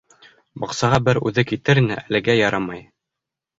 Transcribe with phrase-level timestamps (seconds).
[0.63, 2.85] Баҡсаға бер үҙе китер ине, әлегә ярамай.